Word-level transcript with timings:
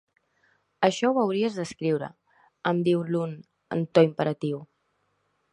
Això 0.87 1.11
ho 1.11 1.19
hauries 1.23 1.59
d'escriure, 1.59 2.09
em 2.73 2.81
diu 2.89 3.07
l'un 3.13 3.39
en 3.77 3.87
to 3.99 4.09
imperatiu. 4.11 4.67